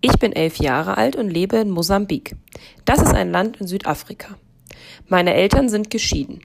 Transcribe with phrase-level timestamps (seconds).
[0.00, 2.36] Ich bin elf Jahre alt und lebe in Mosambik.
[2.84, 4.36] Das ist ein Land in Südafrika.
[5.08, 6.40] Meine Eltern sind geschieden.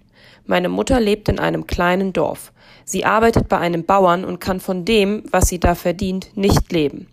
[0.47, 2.51] Meine Mutter lebt in einem kleinen Dorf.
[2.83, 7.07] Sie arbeitet bei einem Bauern und kann von dem, was sie da verdient, nicht leben.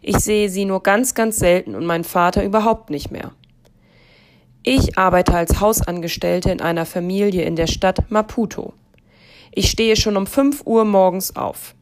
[0.00, 3.32] Ich sehe sie nur ganz, ganz selten und meinen Vater überhaupt nicht mehr.
[4.62, 8.72] Ich arbeite als Hausangestellte in einer Familie in der Stadt Maputo.
[9.50, 11.74] Ich stehe schon um fünf Uhr morgens auf.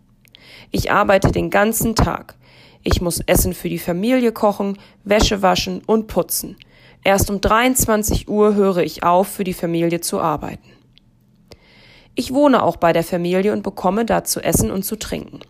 [0.72, 2.34] Ich arbeite den ganzen Tag.
[2.82, 6.56] Ich muss Essen für die Familie kochen, Wäsche waschen und putzen.
[7.04, 10.70] Erst um 23 Uhr höre ich auf, für die Familie zu arbeiten.
[12.14, 15.40] Ich wohne auch bei der Familie und bekomme da zu essen und zu trinken.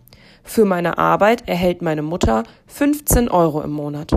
[0.43, 4.11] Für meine Arbeit erhält meine Mutter 15 Euro im Monat.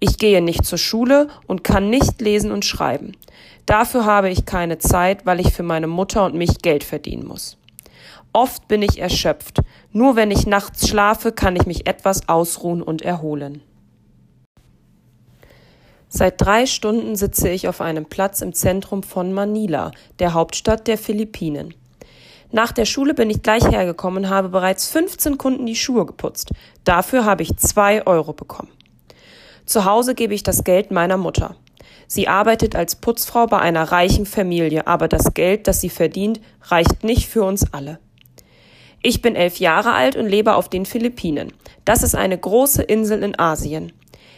[0.00, 3.12] Ich gehe nicht zur Schule und kann nicht lesen und schreiben.
[3.66, 7.56] Dafür habe ich keine Zeit, weil ich für meine Mutter und mich Geld verdienen muss.
[8.32, 9.60] Oft bin ich erschöpft.
[9.92, 13.62] Nur wenn ich nachts schlafe, kann ich mich etwas ausruhen und erholen.
[16.08, 20.98] Seit drei Stunden sitze ich auf einem Platz im Zentrum von Manila, der Hauptstadt der
[20.98, 21.74] Philippinen.
[22.50, 26.50] Nach der Schule bin ich gleich hergekommen und habe bereits 15 Kunden die Schuhe geputzt.
[26.84, 28.68] Dafür habe ich zwei Euro bekommen.
[29.64, 31.56] Zu Hause gebe ich das Geld meiner Mutter.
[32.06, 37.04] Sie arbeitet als Putzfrau bei einer reichen Familie, aber das Geld, das sie verdient, reicht
[37.04, 37.98] nicht für uns alle.
[39.02, 41.52] Ich bin elf Jahre alt und lebe auf den Philippinen.
[41.84, 43.92] Das ist eine große Insel in Asien.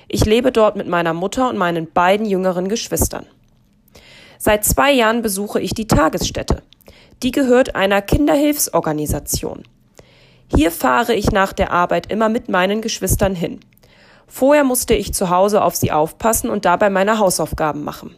[0.08, 3.26] Ich lebe dort mit meiner Mutter und meinen beiden jüngeren Geschwistern.
[4.38, 6.62] Seit zwei Jahren besuche ich die Tagesstätte.
[7.22, 9.64] Die gehört einer Kinderhilfsorganisation.
[10.54, 13.60] Hier fahre ich nach der Arbeit immer mit meinen Geschwistern hin.
[14.26, 18.16] Vorher musste ich zu Hause auf sie aufpassen und dabei meine Hausaufgaben machen.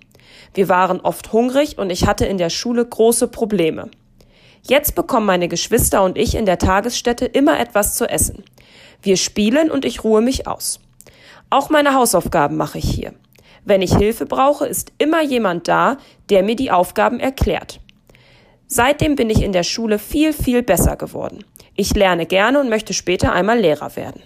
[0.55, 3.91] Wir waren oft hungrig und ich hatte in der Schule große Probleme.
[4.69, 8.43] Jetzt bekommen meine Geschwister und ich in der Tagesstätte immer etwas zu essen.
[9.01, 10.81] Wir spielen und ich ruhe mich aus.
[11.51, 13.15] Auch meine Hausaufgaben mache ich hier.
[13.65, 15.99] Wenn ich Hilfe brauche, ist immer jemand da,
[16.31, 17.81] der mir die Aufgaben erklärt.
[18.67, 21.45] Seitdem bin ich in der Schule viel, viel besser geworden.
[21.77, 24.23] Ich lerne gerne und möchte später einmal Lehrer werden.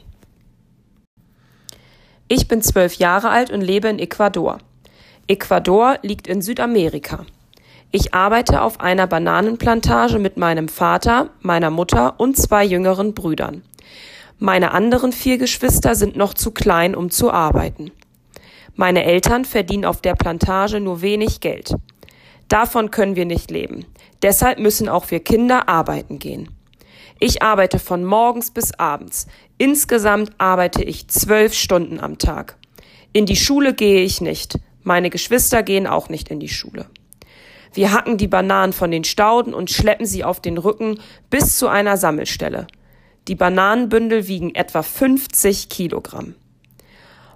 [2.28, 4.58] Ich bin zwölf Jahre alt und lebe in Ecuador.
[5.26, 7.26] Ecuador liegt in Südamerika.
[7.92, 13.62] Ich arbeite auf einer Bananenplantage mit meinem Vater, meiner Mutter und zwei jüngeren Brüdern.
[14.38, 17.90] Meine anderen vier Geschwister sind noch zu klein, um zu arbeiten.
[18.76, 21.74] Meine Eltern verdienen auf der Plantage nur wenig Geld.
[22.46, 23.84] Davon können wir nicht leben.
[24.22, 26.48] Deshalb müssen auch wir Kinder arbeiten gehen.
[27.18, 29.26] Ich arbeite von morgens bis abends.
[29.58, 32.56] Insgesamt arbeite ich zwölf Stunden am Tag.
[33.12, 34.60] In die Schule gehe ich nicht.
[34.84, 36.86] Meine Geschwister gehen auch nicht in die Schule.
[37.72, 40.98] Wir hacken die Bananen von den Stauden und schleppen sie auf den Rücken
[41.30, 42.66] bis zu einer Sammelstelle.
[43.28, 46.34] Die Bananenbündel wiegen etwa 50 Kilogramm.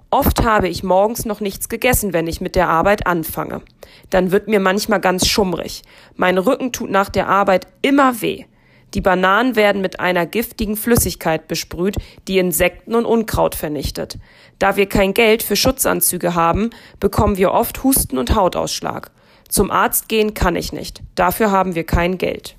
[0.09, 3.61] Oft habe ich morgens noch nichts gegessen, wenn ich mit der Arbeit anfange.
[4.09, 5.83] Dann wird mir manchmal ganz schummrig.
[6.15, 8.45] Mein Rücken tut nach der Arbeit immer weh.
[8.93, 11.97] Die Bananen werden mit einer giftigen Flüssigkeit besprüht,
[12.29, 14.17] die Insekten und Unkraut vernichtet.
[14.57, 16.69] Da wir kein Geld für Schutzanzüge haben,
[16.99, 19.11] bekommen wir oft Husten und Hautausschlag.
[19.49, 21.01] Zum Arzt gehen kann ich nicht.
[21.15, 22.55] Dafür haben wir kein Geld.